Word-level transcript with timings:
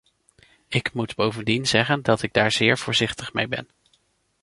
Ik 0.67 0.93
moet 0.93 1.15
bovendien 1.15 1.65
zeggen 1.67 2.01
dat 2.01 2.21
ik 2.21 2.33
daar 2.33 2.51
zeer 2.51 2.77
voorzichtig 2.77 3.33
mee 3.33 3.47
ben. 3.47 3.69